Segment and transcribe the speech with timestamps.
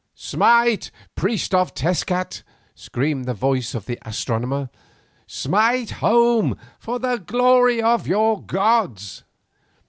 [0.15, 2.41] "Smite, priest of Tezcat,"
[2.73, 4.71] screamed the voice of the astronomer;
[5.27, 9.23] "smite home for the glory of your gods!"